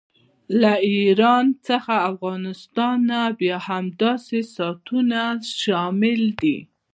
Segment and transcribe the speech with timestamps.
[0.61, 5.21] له ایران څخه افغانستان او بیا همداسې ستانونه
[5.61, 6.57] شامل دي.